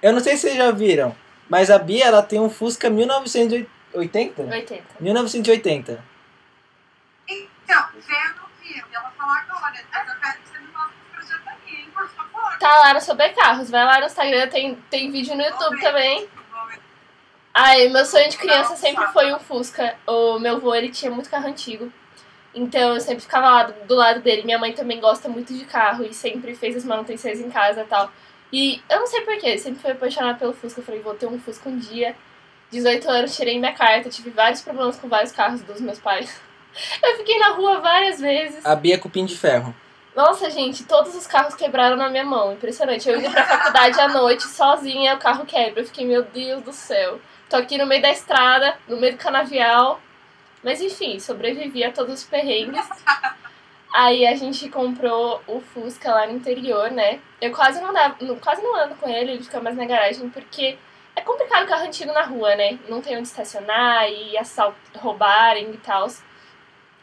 [0.00, 1.14] Eu não sei se vocês já viram,
[1.46, 4.42] mas a Bia ela tem um Fusca 1980?
[4.42, 4.94] 80.
[4.98, 6.04] 1980.
[7.28, 9.76] Então, eu não vi, eu ia falar agora.
[9.78, 10.49] Eu quero
[12.60, 13.70] Tá no Sobre Carros.
[13.70, 16.28] Vai lá no Instagram, tem, tem vídeo no YouTube também.
[17.54, 19.96] Ai, meu sonho de criança sempre foi um Fusca.
[20.06, 21.90] O meu avô, ele tinha muito carro antigo.
[22.54, 24.42] Então eu sempre ficava lá do, do lado dele.
[24.42, 27.84] Minha mãe também gosta muito de carro e sempre fez as manutenções em casa e
[27.86, 28.12] tal.
[28.52, 30.80] E eu não sei porquê, sempre fui apaixonada pelo Fusca.
[30.80, 32.14] Eu falei, vou ter um Fusca um dia.
[32.70, 36.38] 18 anos, tirei minha carta, tive vários problemas com vários carros dos meus pais.
[37.02, 38.64] Eu fiquei na rua várias vezes.
[38.66, 39.74] A Bia é cupim de ferro.
[40.14, 42.52] Nossa, gente, todos os carros quebraram na minha mão.
[42.52, 43.08] Impressionante.
[43.08, 45.80] Eu indo pra faculdade à noite, sozinha, o carro quebra.
[45.80, 47.20] Eu fiquei, meu Deus do céu.
[47.48, 50.00] Tô aqui no meio da estrada, no meio do canavial.
[50.62, 52.86] Mas enfim, sobrevivi a todos os perrengues.
[53.92, 57.18] Aí a gente comprou o Fusca lá no interior, né?
[57.40, 60.78] Eu quase não, dava, quase não ando com ele, ele fica mais na garagem, porque
[61.16, 62.78] é complicado carro antigo na rua, né?
[62.88, 66.06] Não tem onde estacionar e assalt roubarem e tal.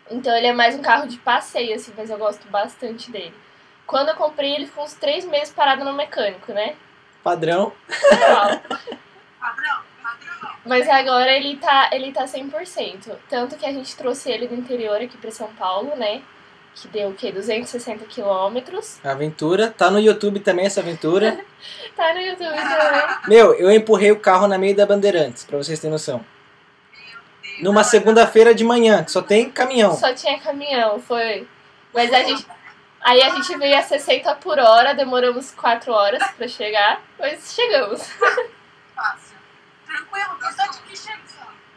[0.10, 3.34] Então ele é mais um carro de passeio, assim, mas eu gosto bastante dele.
[3.86, 6.76] Quando eu comprei, ele ficou uns três meses parado no mecânico, né?
[7.24, 7.74] Padrão.
[9.40, 10.52] Padrão, padrão.
[10.66, 13.16] Mas agora ele tá, ele tá 100%.
[13.30, 16.22] Tanto que a gente trouxe ele do interior aqui pra São Paulo, né?
[16.76, 17.32] Que deu o quê?
[17.32, 19.00] 260 quilômetros.
[19.04, 19.70] Aventura.
[19.72, 21.40] Tá no YouTube também essa aventura.
[21.96, 23.18] Tá no YouTube também.
[23.28, 26.24] Meu, eu empurrei o carro na meio da Bandeirantes, pra vocês terem noção.
[27.60, 29.96] Numa segunda-feira de manhã, que só tem caminhão.
[29.96, 31.48] Só tinha caminhão, foi.
[31.94, 32.46] Mas a gente.
[33.02, 38.02] Aí a gente veio a 60 por hora, demoramos 4 horas pra chegar, mas chegamos.
[38.96, 39.38] Fácil.
[39.86, 41.18] Tranquilo, bastante que chega.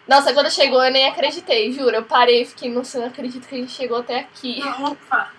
[0.09, 1.95] Nossa, quando chegou eu nem acreditei, juro.
[1.95, 4.61] Eu parei e fiquei, nossa, eu não acredito que a gente chegou até aqui.
[4.81, 5.31] Ufa.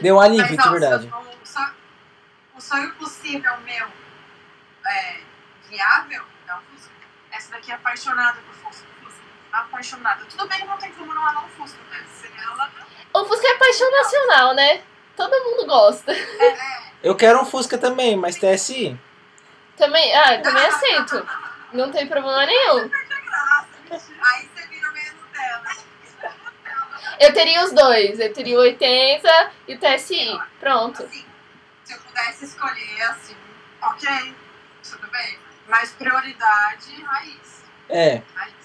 [0.00, 1.12] Deu um alívio, de verdade.
[1.42, 1.74] O sonho,
[2.56, 3.86] o sonho possível meu
[4.86, 5.20] é,
[5.68, 6.22] viável
[6.70, 6.90] Fusca.
[7.30, 8.61] Essa daqui é apaixonada por.
[9.52, 10.24] Apaixonada.
[10.24, 12.70] Tudo bem que não tem como não amar um Fusca, mas ela
[13.12, 14.82] O Fusca é paixão nacional, né?
[15.16, 16.12] Todo mundo gosta.
[17.02, 18.98] Eu quero um Fusca também, mas TSI.
[19.76, 21.26] Também, ah, também aceito.
[21.72, 22.90] Não tem problema nenhum.
[23.90, 25.70] Aí você vira meio Nutella.
[27.20, 28.20] Eu teria os dois.
[28.20, 30.40] Eu teria o 80 e o TSI.
[30.60, 31.02] Pronto.
[31.02, 31.26] Assim,
[31.84, 33.36] se eu pudesse escolher, assim,
[33.82, 34.34] ok,
[34.82, 35.38] tudo bem.
[35.68, 37.64] Mas prioridade, raiz.
[37.88, 38.22] É.
[38.34, 38.61] Raiz.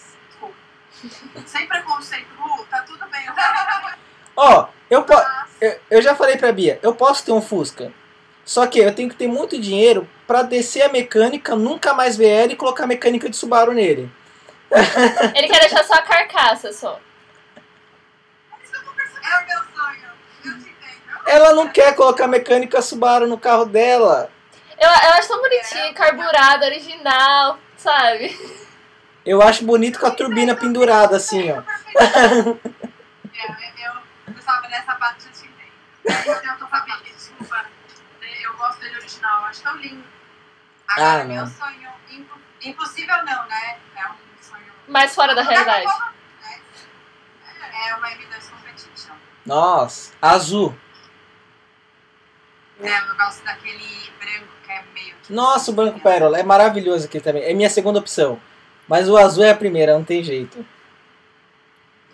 [1.45, 3.25] Sem preconceito, Lu, tá tudo bem.
[3.25, 3.33] Eu
[4.35, 7.91] Ó, eu, po Mas, eu, eu já falei pra Bia, eu posso ter um Fusca.
[8.45, 12.29] Só que eu tenho que ter muito dinheiro pra descer a mecânica, nunca mais ver
[12.29, 14.09] ela e colocar a mecânica de Subaru nele.
[15.35, 16.99] Ele quer deixar só a carcaça só.
[19.23, 20.09] é o meu sonho.
[20.45, 21.27] Eu te entendo.
[21.27, 24.29] Ela não quer colocar mecânica Subaru no carro dela.
[24.79, 28.37] Eu, eu acho tão bonitinho, carburado, original, sabe?
[29.27, 31.61] Eu acho bonito com a turbina pendurada assim, ó.
[31.99, 33.93] É, eu,
[34.27, 36.39] eu gostava dessa parte eu te entendo.
[36.45, 37.65] É, eu tô sabendo, desculpa.
[38.41, 40.03] Eu gosto dele original, eu acho tão lindo.
[40.87, 41.47] Agora, Ah, meu não.
[41.47, 43.77] sonho, impo- impossível não, né?
[43.97, 44.63] É um sonho...
[44.87, 45.85] Mais fora da realidade.
[45.85, 46.61] Né?
[47.89, 49.13] É uma M2 Competition.
[49.45, 50.73] Nossa, azul.
[52.79, 52.97] Né?
[53.09, 55.15] Eu gosto daquele branco que é meio...
[55.21, 57.43] que- Nossa, o branco pérola é maravilhoso aqui também.
[57.43, 58.39] É minha segunda opção.
[58.87, 60.65] Mas o azul é a primeira, não tem jeito.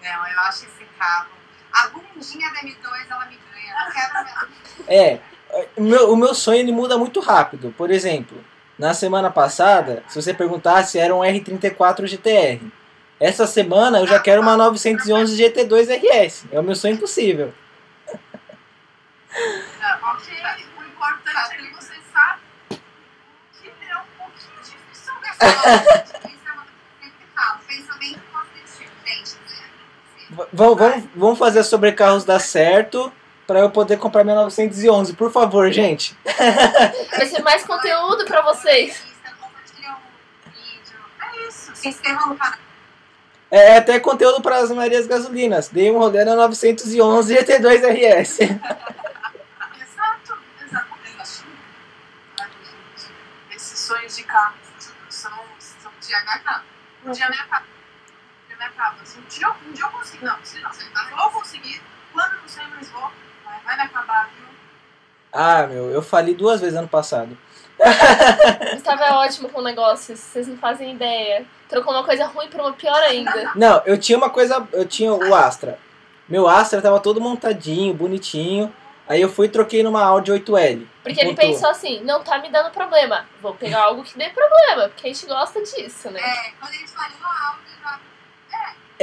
[0.02, 1.30] Não, eu acho esse carro...
[1.72, 2.76] A bundinha da M2,
[3.10, 3.86] ela me ganha.
[3.88, 4.86] Eu quero mesmo.
[4.88, 5.20] É,
[5.76, 7.74] o meu, o meu sonho ele muda muito rápido.
[7.76, 8.44] Por exemplo,
[8.78, 12.62] na semana passada, se você perguntasse, era um R34 GTR.
[13.20, 16.46] Essa semana eu já quero uma 911 GT2 RS.
[16.52, 17.52] É o meu sonho impossível.
[20.04, 20.34] Ok,
[20.78, 26.04] o importante é que você sabe que é um pouquinho difícil Isso é uma coisa
[26.06, 26.22] que eu
[27.02, 27.60] sempre falo.
[27.68, 29.32] Pensamento positivo, gente.
[29.48, 33.12] V- vamos, vamos, vamos fazer a sobrecarros dar certo
[33.46, 35.14] para eu poder comprar minha 911.
[35.14, 36.16] Por favor, gente.
[37.16, 39.04] Vai ser mais conteúdo pra vocês.
[39.40, 40.98] Compartilha o vídeo.
[41.22, 41.72] É isso.
[41.76, 42.60] Se inscrevam no canal.
[43.52, 45.68] É até conteúdo para as Marias Gasolinas.
[45.68, 48.40] Dei um rolê na 911 GT2 RS.
[48.40, 51.44] Exato, exatamente.
[53.56, 54.56] Esses sonhos de carro
[55.10, 56.64] são, são De HK.
[57.06, 57.30] um dia.
[58.64, 59.02] Me acaba.
[59.02, 60.26] Assim, um, dia, eu- um dia eu consigo.
[60.26, 61.82] Não, se não, se não vou conseguir.
[62.14, 63.12] Quando não sei, mas vou.
[63.44, 64.46] Vai, vai me acabar, viu?
[65.32, 67.38] Ah, meu, eu falei duas vezes ano passado.
[68.74, 71.46] Gustavo é ótimo com negócios, vocês não fazem ideia.
[71.68, 73.52] Trocou uma coisa ruim por uma pior ainda.
[73.56, 74.66] Não, eu tinha uma coisa.
[74.72, 75.80] Eu tinha o Astra.
[76.30, 78.72] Meu Astra tava todo montadinho, bonitinho.
[79.10, 80.88] Aí eu fui e troquei numa Audi 8L.
[81.04, 81.52] Porque ele Pontuou.
[81.52, 83.26] pensou assim, não tá me dando problema.
[83.42, 86.22] Vou pegar algo que dê problema, porque a gente gosta disso, né?
[86.22, 87.10] É, quando a gente falou
[87.48, 88.00] áudio, já.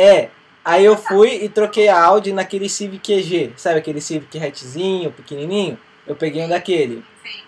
[0.01, 0.31] É.
[0.65, 3.53] Aí eu fui e troquei a Audi naquele Civic EG.
[3.57, 5.79] Sabe aquele Civic hatchzinho, pequenininho?
[6.07, 7.05] Eu peguei um daquele.
[7.23, 7.43] Sim.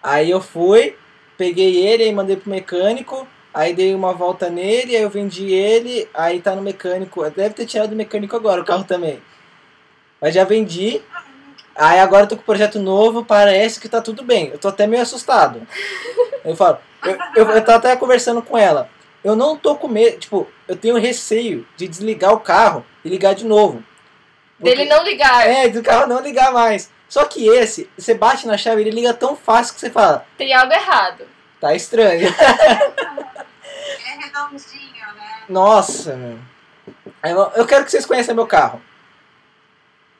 [0.00, 0.96] Aí eu fui,
[1.36, 6.08] peguei ele, aí mandei pro mecânico, aí dei uma volta nele, aí eu vendi ele,
[6.14, 7.28] aí tá no mecânico.
[7.30, 9.20] Deve ter tirado do mecânico agora o carro também.
[10.20, 11.02] Mas já vendi.
[11.74, 14.50] Aí agora eu tô com um projeto novo, parece que tá tudo bem.
[14.50, 15.66] Eu tô até meio assustado.
[16.44, 18.88] Eu falo, eu, eu, eu tava até conversando com ela.
[19.24, 23.34] Eu não tô com medo, tipo, eu tenho receio de desligar o carro e ligar
[23.34, 23.82] de novo.
[24.58, 25.46] Porque- Dele não ligar.
[25.46, 26.90] É, do carro não ligar mais.
[27.08, 30.52] Só que esse, você bate na chave, ele liga tão fácil que você fala, Tem
[30.54, 31.26] algo errado.
[31.60, 32.28] tá estranho.
[34.06, 35.42] É redondinho, né?
[35.48, 36.38] Nossa, meu.
[37.56, 38.80] Eu quero que vocês conheçam meu carro.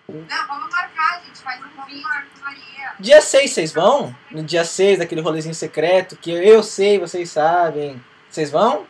[0.08, 2.94] Não, vamos marcar, a gente faz um Maria.
[2.98, 4.14] Dia 6 vocês vão?
[4.30, 8.02] No dia 6, daquele rolezinho secreto, que eu sei, vocês sabem.
[8.30, 8.86] Vocês vão?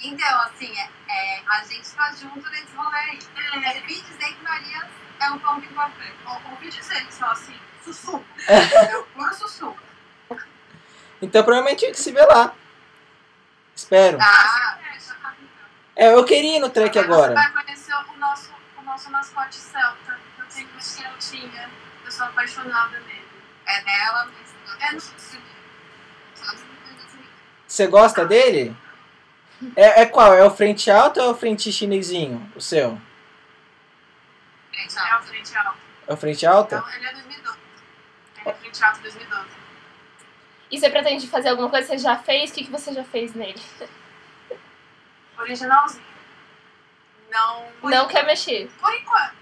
[0.00, 3.18] Então, assim, é, é, a gente tá junto nesse rolê aí.
[3.64, 4.88] É, eu vi dizer que Maria
[5.20, 6.14] é um ponto importante.
[6.26, 8.24] Ou- Ouvi dizer que são assim, sussurro.
[8.48, 9.78] É o puro sussurro.
[11.20, 12.52] Então provavelmente a gente se vê lá.
[13.74, 14.18] Espero.
[14.20, 14.78] Ah,
[15.94, 17.28] É, eu queria ir no trek agora.
[17.28, 20.18] Você vai conhecer o nosso, o nosso mascote celta.
[20.38, 21.70] Eu tenho uma celtinha.
[22.04, 23.28] Eu sou apaixonada nele.
[23.66, 25.00] é dela, mas É no
[27.72, 28.76] Você gosta dele?
[29.74, 30.34] É, é qual?
[30.34, 32.52] É o frente alto ou é o frente chinesinho?
[32.54, 33.00] O seu?
[34.76, 35.78] É o frente alto.
[36.06, 36.74] É o frente alto?
[36.74, 37.58] Então, ele é 2012.
[38.40, 39.46] Ele é frente alto 2012.
[40.70, 42.50] E você pretende fazer alguma coisa que você já fez?
[42.50, 43.62] O que, que você já fez nele?
[45.38, 46.04] Originalzinho.
[47.30, 47.72] Não.
[47.84, 48.70] Não quer mexer.
[48.78, 49.34] Por enquanto.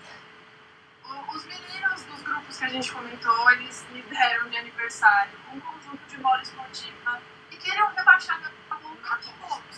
[1.05, 5.59] O- Os meninos dos grupos que a gente comentou, eles me deram de aniversário um
[5.59, 7.21] conjunto de bola esportiva
[7.71, 9.77] queriam rebaixar a poucos.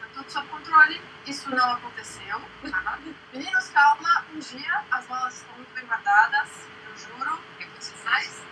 [0.00, 1.00] Tá tudo sob controle.
[1.26, 2.40] Isso não aconteceu.
[2.70, 2.98] tá?
[3.32, 4.24] Meninos, calma.
[4.34, 6.48] Um dia as bolas estão muito bem guardadas,
[6.90, 7.38] eu juro.
[8.04, 8.42] Mas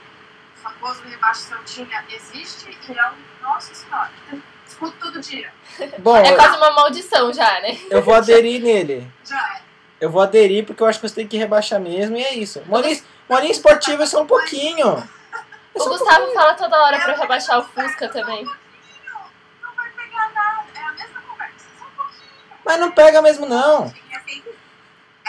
[0.57, 4.15] o famoso rebaixo Celtinha existe e é o nosso história.
[4.67, 5.53] Escuto todo dia.
[5.99, 7.79] Bom, É quase uma maldição já, né?
[7.91, 9.11] eu vou aderir nele.
[9.25, 9.63] Já é.
[9.99, 12.63] Eu vou aderir porque eu acho que você tem que rebaixar mesmo e é isso.
[12.67, 15.09] Molinha, molinha esportiva é só um pouquinho.
[15.77, 18.45] O Gustavo fala toda hora pra eu rebaixar o Fusca também.
[18.45, 19.31] Só um pouquinho.
[19.63, 20.65] Não vai pegar nada.
[20.75, 21.67] É a mesma conversa.
[21.79, 22.23] Só um pouquinho.
[22.65, 23.87] Mas não pega mesmo não.
[23.87, 24.19] É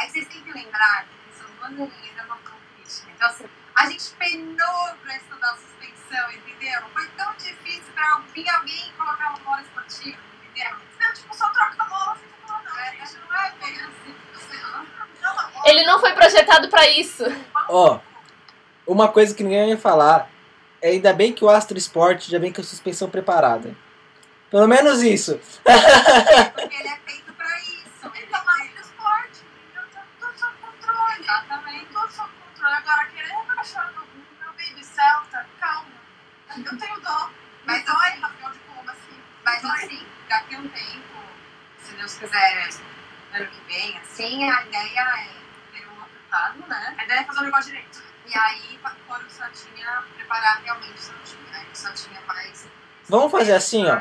[0.05, 2.41] que vocês têm que lembrar que são duas linhas da nossa
[2.75, 3.09] crítica.
[3.15, 6.81] Então, assim, a gente penou pra estudar suspensão, entendeu?
[6.93, 10.17] Foi tão difícil pra vir alguém colocar uma bola esportiva,
[10.51, 10.75] entendeu?
[10.99, 14.15] Não, tipo, só troca a bola, fica falando, não, É, gente, não é bem assim.
[14.99, 15.51] a bola.
[15.65, 17.23] Ele não foi projetado pra isso.
[17.67, 17.99] Ó,
[18.85, 20.29] uma coisa que ninguém vai falar
[20.83, 23.75] ainda bem que o Astro Sport já vem com a suspensão preparada.
[24.49, 25.39] Pelo menos isso.
[25.63, 28.11] Porque ele é feito pra isso.
[28.15, 29.83] Ele tá mais no esporte, entendeu?
[29.93, 31.25] Tá tudo sob controle.
[32.11, 32.73] Sob controle.
[32.75, 34.07] Agora, querer no
[34.39, 35.89] meu baby Celta, calma.
[36.55, 37.29] Eu tenho dó.
[37.65, 39.21] Mas dói, assim- de assim.
[39.43, 39.71] Mas Dói.
[39.71, 41.19] assim, daqui a um tempo,
[41.83, 42.69] se Deus quiser,
[43.33, 45.27] ano que vem, assim, a ideia é
[45.77, 46.95] ter um carro, né?
[46.97, 48.01] A ideia é fazer o negócio direito.
[48.27, 51.65] E aí, quando o Santinha preparar realmente o Santinha, né?
[51.71, 52.67] O Santinha faz.
[53.07, 53.95] Vamos fazer assim, ó.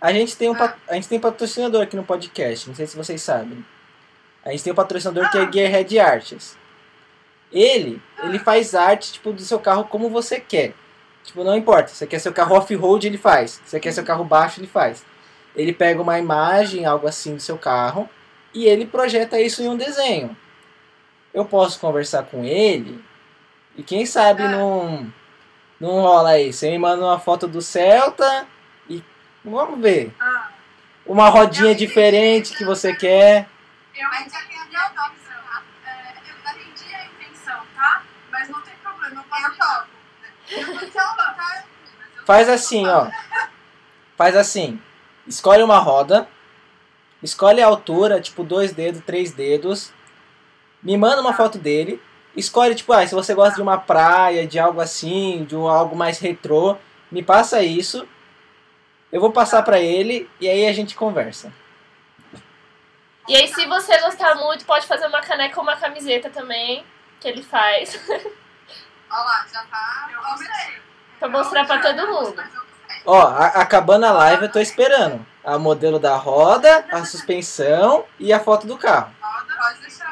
[0.00, 2.96] A gente tem um pa- a gente tem patrocinador aqui no podcast, não sei se
[2.96, 3.64] vocês sabem.
[4.44, 6.56] A gente tem um patrocinador que é Gearhead Arts.
[7.52, 10.74] Ele, ele faz arte tipo do seu carro como você quer.
[11.24, 13.60] Tipo, não importa, você quer seu carro off-road, ele faz.
[13.64, 15.04] Você quer seu carro baixo, ele faz.
[15.54, 18.08] Ele pega uma imagem, algo assim do seu carro
[18.52, 20.36] e ele projeta isso em um desenho.
[21.36, 23.04] Eu posso conversar com ele
[23.76, 24.48] e quem sabe Ah.
[24.48, 25.12] não
[25.78, 26.50] não rola aí.
[26.50, 28.46] Você me manda uma foto do Celta
[28.88, 29.04] e
[29.44, 30.14] vamos ver.
[30.18, 30.48] Ah,
[31.04, 33.46] Uma rodinha diferente que você quer.
[33.94, 34.08] eu
[34.48, 35.16] tem a nome,
[35.84, 38.02] É, eu entendi a intenção, tá?
[38.32, 39.86] Mas não tem problema, eu topo.
[40.50, 41.64] Eu vou te falar, tá?
[42.24, 43.10] Faz assim, ó.
[44.16, 44.80] Faz assim.
[45.26, 46.26] Escolhe uma roda.
[47.22, 49.92] Escolhe a altura, tipo dois dedos, três dedos.
[50.86, 52.00] Me manda uma foto dele.
[52.36, 55.96] Escolhe, tipo, ah, se você gosta de uma praia, de algo assim, de um- algo
[55.96, 56.76] mais retrô,
[57.10, 58.06] me passa isso.
[59.10, 61.52] Eu vou passar pra ele e aí a gente conversa.
[63.28, 66.84] E aí, se você gostar muito, pode fazer uma caneca ou uma camiseta também,
[67.18, 67.98] que ele faz.
[68.08, 70.08] Olha lá, já tá.
[70.12, 70.76] Eu gostei.
[71.18, 72.44] Pra mostrar pra todo mundo.
[73.04, 75.26] Ó, a- acabando a live, eu tô esperando.
[75.42, 79.12] A modelo da roda, a suspensão e a foto do carro.
[79.20, 80.05] Roda, pode deixar.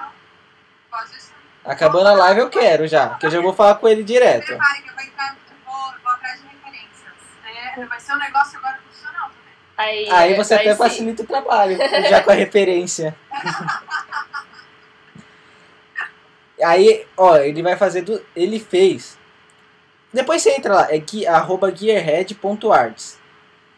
[1.65, 4.47] Acabando a live eu quero já, que eu já vou falar com ele direto.
[4.47, 7.89] Prepare que eu vou entrar, eu vou, vou atrás de referências.
[7.89, 9.55] Vai ser um negócio agora profissional também.
[9.77, 13.17] Aí, Aí você até facilita o trabalho, já com a referência.
[16.63, 18.25] Aí, ó, ele vai fazer do.
[18.37, 19.19] Ele fez.
[20.13, 23.19] Depois você entra lá, é gui, arroba gearhead.arts.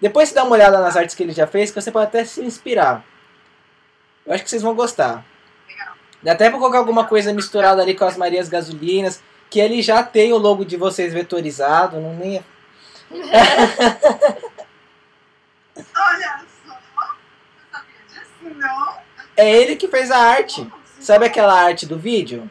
[0.01, 2.25] Depois você dá uma olhada nas artes que ele já fez, que você pode até
[2.25, 3.03] se inspirar.
[4.27, 5.25] Eu acho que vocês vão gostar.
[6.23, 10.03] Dá até pra colocar alguma coisa misturada ali com as Marias Gasolinas, que ele já
[10.03, 12.37] tem o logo de vocês vetorizado, não nem.
[12.37, 12.43] É?
[15.97, 16.79] Olha só,
[17.71, 18.97] sabia disso, não.
[19.37, 20.67] É ele que fez a arte.
[20.99, 22.51] Sabe aquela arte do vídeo?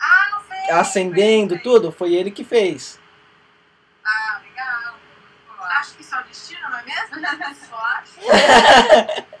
[0.00, 0.70] Ah, não sei.
[0.70, 1.92] Acendendo tudo?
[1.92, 2.98] Foi ele que fez.
[4.04, 4.94] Ah, legal.
[5.78, 7.16] Acho que isso é o destino, não é mesmo?
[7.68, 9.24] Só acho.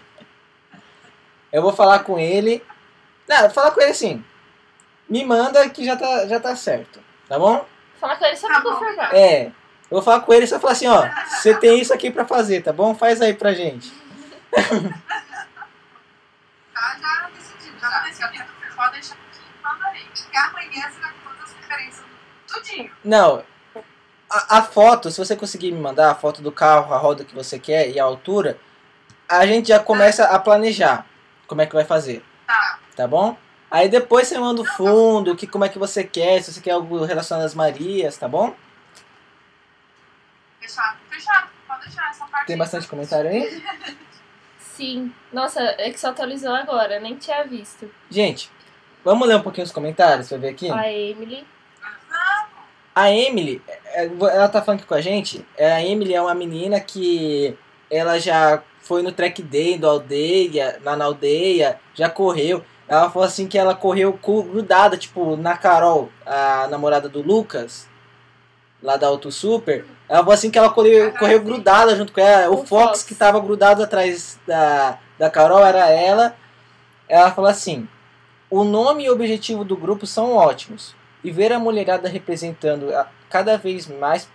[1.54, 2.60] Eu vou falar com ele.
[3.28, 4.24] Não, vou falar com ele assim.
[5.08, 7.00] Me manda que já tá, já tá certo.
[7.28, 7.64] Tá bom?
[8.00, 9.14] Falar com ele só Tá pra confirmar.
[9.14, 9.46] É.
[9.46, 9.52] Eu
[9.90, 11.08] vou falar com ele e só falar assim, ó.
[11.28, 12.92] Você tem isso aqui pra fazer, tá bom?
[12.92, 13.92] Faz aí pra gente.
[16.74, 17.78] Tá já decidido.
[17.78, 18.44] Já Já, tá decidido.
[18.74, 20.24] Pode deixar aqui.
[20.32, 22.04] E amanhã você vai com todas as referências.
[22.48, 22.90] Tudinho.
[23.04, 23.44] Não.
[24.28, 27.32] A, a foto, se você conseguir me mandar a foto do carro, a roda que
[27.32, 28.58] você quer e a altura,
[29.28, 31.06] a gente já começa a planejar
[31.46, 32.78] como é que vai fazer, Tá.
[32.96, 33.36] tá bom?
[33.70, 36.72] Aí depois você manda o fundo, que, como é que você quer, se você quer
[36.72, 38.54] algo relacionado às Marias, tá bom?
[40.60, 40.96] Fechado.
[41.10, 41.48] Fechado.
[41.66, 42.46] Pode deixar essa parte.
[42.46, 43.62] Tem bastante comentário aí?
[44.58, 45.12] Sim.
[45.32, 47.90] Nossa, é que só atualizou agora, nem tinha visto.
[48.10, 48.50] Gente,
[49.04, 50.70] vamos ler um pouquinho os comentários pra ver aqui?
[50.70, 51.46] A Emily.
[52.94, 55.44] A Emily, é, ela tá falando aqui com a gente.
[55.56, 57.56] é, A Emily é uma menina que
[57.90, 62.62] ela já foi no track day do aldeia, lá na aldeia, já correu.
[62.86, 67.88] Ela falou assim que ela correu grudada, tipo, na Carol, a namorada do Lucas,
[68.82, 69.86] lá da Auto Super.
[70.06, 72.50] Ela falou assim que ela correu, correu grudada junto com ela.
[72.50, 73.02] O O Fox, Fox.
[73.02, 76.36] que tava grudado atrás da, da Carol era ela.
[77.08, 77.88] Ela falou assim:
[78.50, 80.94] o nome e o objetivo do grupo são ótimos.
[81.22, 82.92] E ver a mulherada representando
[83.30, 84.28] cada vez mais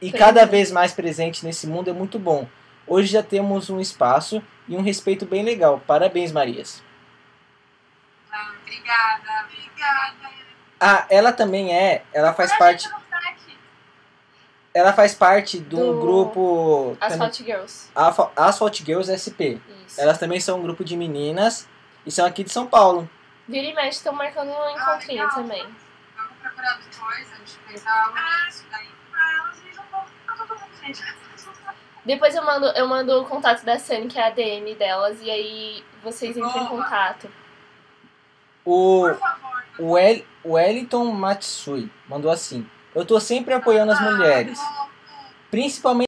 [0.00, 2.46] e cada vez mais presente nesse mundo é muito bom.
[2.88, 5.80] Hoje já temos um espaço e um respeito bem legal.
[5.86, 6.82] Parabéns, Marias.
[8.32, 9.44] Ah, obrigada.
[9.46, 10.28] Obrigada.
[10.80, 13.58] Ah, ela também é, ela faz parte, track.
[14.72, 17.90] ela faz parte do, Do grupo Asphalt Girls.
[17.94, 19.58] Alpha- Asphalt Girls SP.
[19.86, 20.00] Isso.
[20.00, 21.68] Elas também são um grupo de meninas
[22.06, 23.10] e são aqui de São Paulo.
[23.48, 25.34] Vira e mexe, estão marcando um encontrinho legal.
[25.34, 25.62] também.
[26.16, 28.16] Vamos procurar depois, a gente fez algo
[28.48, 28.86] isso daí.
[29.10, 29.56] Pra elas,
[29.90, 30.04] vão.
[30.26, 31.02] Tá todo mundo, gente.
[32.08, 35.30] Depois eu mando, eu mando o contato da Sunny, que é a DM delas, e
[35.30, 37.30] aí vocês entram em contato.
[38.64, 39.64] O, Por favor.
[39.78, 44.86] o, El, o Wellington Matsui mandou assim: Eu tô sempre apoiando as mulheres, Ah,
[45.50, 45.96] principalmente